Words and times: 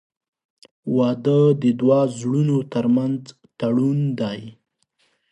•واده 0.95 1.39
د 1.61 1.63
دوه 1.79 1.99
زړونو 2.17 2.57
تر 2.73 2.85
منځ 2.95 3.21
تړون 3.59 3.99
دی. 4.19 4.39